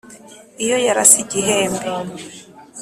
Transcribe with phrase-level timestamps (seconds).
[0.63, 1.85] Iyo yarase igihembe